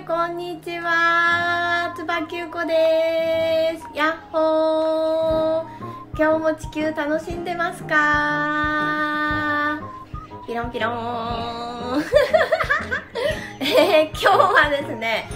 [0.00, 1.92] いこんにちは。
[1.94, 3.84] つばきゅうこです。
[3.94, 5.66] やっほー。
[6.16, 9.78] 今日も地球楽しんでますか？
[10.46, 10.92] ピロンピロン。
[13.60, 15.28] えー、今日はですね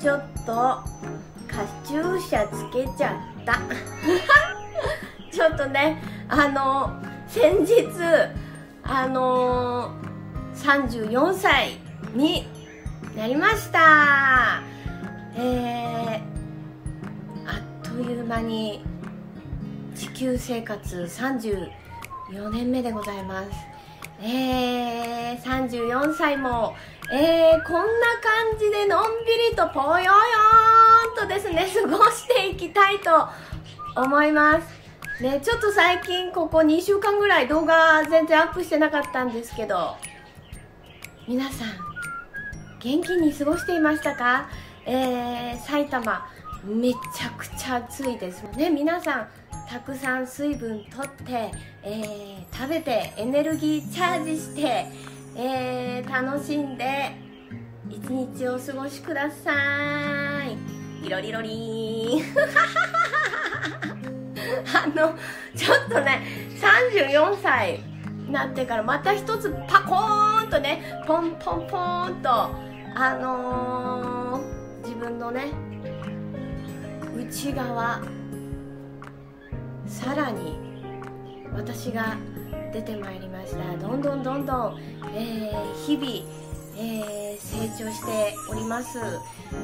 [0.00, 0.84] ちょっとカ
[1.84, 3.58] チューシャつけちゃった。
[5.32, 6.92] ちょっとねあの
[7.26, 7.88] 先日
[8.84, 9.90] あの
[10.54, 11.80] 34歳
[12.14, 12.51] に
[13.16, 14.62] なりました。
[15.36, 16.20] えー、
[17.46, 18.82] あっという間に
[19.94, 23.50] 地球生活34年目でございます。
[24.20, 26.74] えー、34歳も
[27.14, 27.82] えー、こんな
[28.22, 33.28] 感じでのんびりとぽよよーんとですね過ごしていきたいと
[34.00, 34.82] 思います。
[35.22, 39.96] ね、ちょっと最近ここ2週間ぐらい動画全然アップしてなかったんですけど
[41.28, 41.91] 皆さん
[42.82, 44.48] 元気に過ごしていましたか、
[44.84, 46.26] えー、埼玉
[46.64, 48.70] めちゃくちゃ暑いですね。
[48.70, 49.28] 皆さん
[49.68, 51.52] たくさん水分とって、
[51.84, 54.86] えー、食べてエネルギーチャージして、
[55.36, 57.12] えー、楽しんで
[57.88, 60.56] 一日お過ごしください。
[61.04, 62.24] リロリロリー。
[64.74, 65.16] あの
[65.56, 66.22] ちょっとね
[66.60, 67.80] 34歳
[68.28, 75.52] なってからまた一つパコーンとねポンポンポーンとあのー、自分のね
[77.16, 78.02] 内側
[79.86, 80.58] さらに
[81.54, 82.16] 私が
[82.72, 83.76] 出てまいりました。
[83.76, 84.80] どんどんどんどん、
[85.14, 86.06] えー、日々、
[86.76, 88.98] えー、成長しております、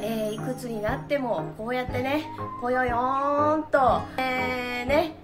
[0.02, 2.26] えー、いくつになってもこうやってね
[2.60, 5.16] ぽよよーんと、えー、ね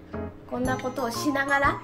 [0.50, 1.80] こんなことをしながら、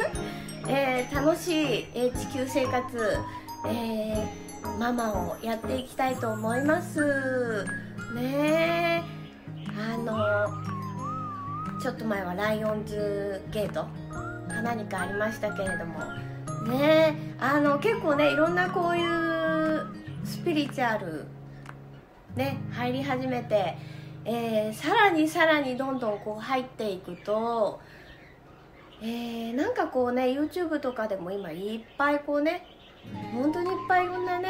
[0.68, 3.18] え、楽しい、え、地球生活、
[3.66, 4.43] えー
[4.78, 7.64] ママをやっていきたいと思います。
[8.14, 9.02] ね
[9.78, 10.48] あの
[11.80, 13.86] ちょっと前はライオンズゲート。
[14.54, 16.00] か何かありましたけれども。
[16.68, 19.86] ねあの結構ねいろんなこういう
[20.24, 21.26] スピリチュアル
[22.36, 23.76] ね入り始めて、
[24.24, 27.80] えー、さらにさらにどんどんこう入っていくと
[29.02, 32.64] えー、なんかこうね YouTube とかでも今いっぱいこうね
[33.34, 34.43] 本当にいっぱいいろんなね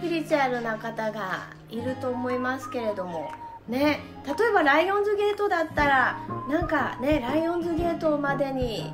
[0.00, 3.30] ピリチュアルな方がいると思いますけれども
[3.68, 8.92] ね例えばライオンズゲートだったらなんかねライオンズゲートまでに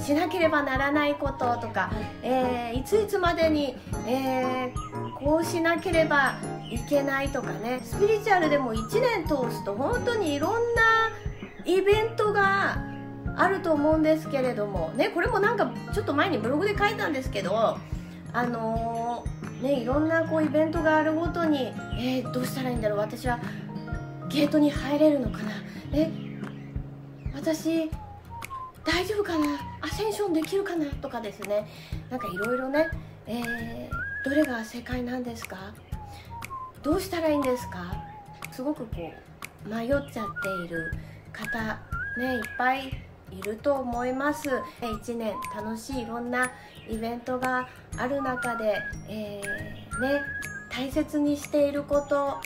[0.00, 1.92] しなければならないこととか、
[2.22, 6.34] えー、いついつまでに、えー、こうしなければ
[6.70, 11.10] いけないとかねスピリチュアルでも1年通すと本当にいろんな
[11.64, 12.78] イベントが
[13.36, 17.78] あると思うんですけれどもねこれもなんかちょっと前にブログで書いたんですけど
[18.32, 22.98] あのー、ねいろんなこうイベントがあるごとにえー、どうしたらいいんだろう。
[22.98, 23.38] 私は
[24.28, 25.52] ゲートに入れるのかな。
[25.92, 26.10] え
[27.34, 27.90] 私
[28.84, 29.46] 大丈夫かな。
[29.80, 30.86] アセンションできるかな。
[30.86, 31.68] とかですね。
[32.10, 32.88] なんかいろいろね、
[33.26, 35.72] えー、どれが正解なんですか。
[36.82, 37.94] どうしたらいいんですか。
[38.52, 39.12] すごくこ
[39.66, 40.18] う迷っちゃって
[40.64, 40.92] いる
[41.32, 41.80] 方
[42.18, 42.92] ねいっぱい
[43.38, 44.48] いると思います。
[44.80, 46.50] 1年楽しいいろんな
[46.88, 48.76] イベントがある中で、
[49.08, 50.20] えー、ね、
[50.70, 52.40] 大切にしていること、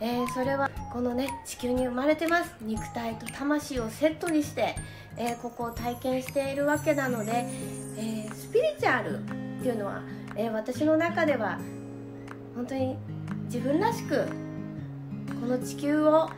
[0.00, 2.54] えー、それはこのね地球に生まれてます。
[2.60, 4.74] 肉体と魂をセットにして、
[5.16, 7.46] えー、ここを体験しているわけなので、
[7.98, 9.22] えースピリチュアルっ
[9.62, 10.02] ていうのは、
[10.36, 11.58] え私の中では
[12.54, 12.96] 本当に
[13.46, 14.24] 自分らしく
[15.40, 16.30] この地球を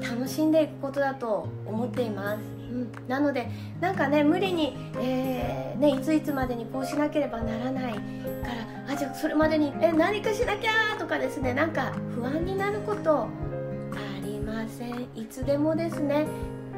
[0.00, 2.61] 楽しんでいくことだと思っています。
[2.72, 3.48] うん、なので
[3.80, 7.98] なんかね無理に、えー、ね、いついつまでにこうしなければならないか
[8.88, 13.28] らあじゃあそれまでにえ何かしなきゃとかですねなんか不安になることあ
[14.24, 15.02] りません。
[15.14, 16.26] いつでもですね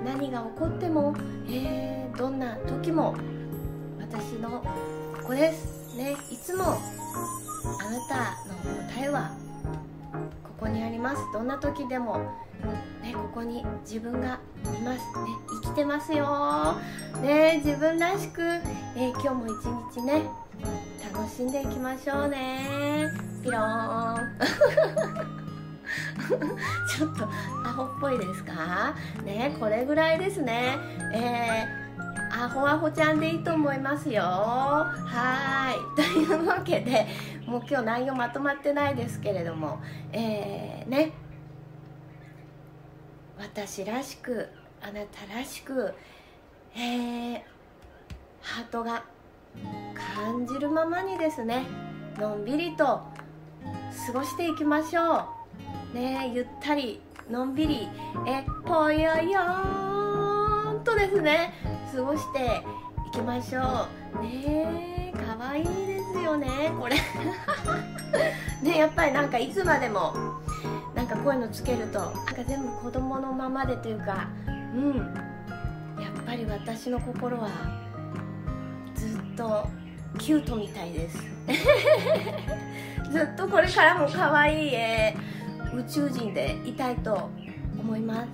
[0.05, 1.15] 何が起こっても、
[1.49, 3.15] えー、どんな時も
[4.01, 4.61] 私の
[5.23, 6.17] ここですね。
[6.31, 6.79] いつもあな
[8.09, 8.55] たの
[8.89, 9.31] 答えは
[10.43, 11.23] ここにあります。
[11.33, 12.21] どんな時でも
[13.05, 15.05] ね、ここに自分がいますね
[15.63, 16.75] 生きてますよ。
[17.21, 19.53] ね自分らしく、えー、今日も一
[19.95, 20.23] 日ね
[21.13, 23.11] 楽しんでいきましょうね。
[23.43, 24.17] ピローン。
[26.89, 27.25] ちょっと
[27.69, 28.95] アホっぽいですか？
[29.23, 30.79] ねこれぐらいですね。
[31.13, 34.23] えー、アホアホちゃんでいいと思いますよ。
[34.23, 35.75] はい。
[35.95, 37.07] というわけで
[37.47, 41.13] もう今日内容まとまってないですけれどもえー、ね
[43.57, 44.49] 私らしく
[44.83, 45.95] あなたらしく、
[46.75, 47.41] えー、
[48.41, 49.05] ハートが
[50.17, 51.65] 感じるままにですね
[52.19, 55.29] のんびりと過ごしていきましょ
[55.93, 55.97] う。
[55.97, 57.89] ねゆったりのんびり
[58.27, 61.55] えぽよよんとですね
[61.95, 62.61] 過ごして
[63.07, 63.87] いきましょ
[64.21, 64.25] う。
[64.25, 66.97] ねかわいいですよねこれ。
[68.69, 70.13] ねやっぱりなんかいつまでも
[71.25, 71.99] こういうのつけると。
[71.99, 74.97] なんか全部子供のままでというかうん。
[76.01, 77.49] やっぱり私の心は
[78.95, 79.67] ずっと
[80.19, 81.19] キュートみたいです。
[83.11, 87.31] ずっとこれからも可愛い、えー、宇宙人でいたいと
[87.79, 88.29] 思います。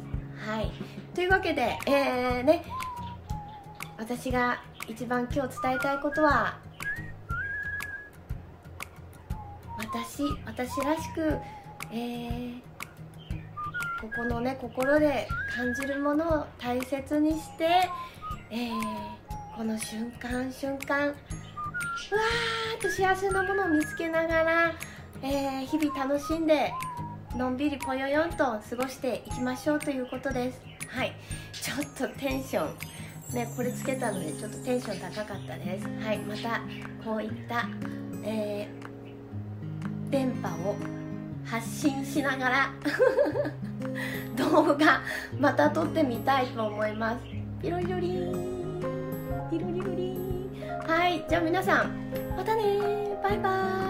[0.50, 0.72] はい。
[1.14, 2.64] というわけで、えー、ね。
[3.98, 6.58] 私が一番今日伝えたいことは
[9.76, 11.36] 私私らしく、
[11.92, 12.69] えー、
[14.00, 17.68] ここのね心で感じるものを大切にして、
[18.50, 24.72] えー、この瞬間瞬間うわーっと幸せなものを見つけながら、
[25.22, 26.72] えー、日々楽しんで
[27.36, 30.60] のんびりぽよよんと過ごしていきましょうということです。
[30.88, 31.12] はい。
[31.52, 33.34] ちょっとテンション。
[33.34, 35.86] ねこれつけたのでちょっとテンション高かったです。
[36.04, 36.18] はい。
[36.18, 36.60] また
[37.04, 37.68] こういった、
[38.24, 40.99] えー、電波を
[41.50, 42.70] 発信しながら
[44.38, 45.00] 動画
[45.36, 47.18] また撮ってみたいと思います。
[47.60, 48.80] ピロリロリン
[49.50, 50.50] ピロリロリン
[50.86, 51.90] はいじゃあ皆さん
[52.36, 52.62] またね
[53.22, 53.89] バイバーイ。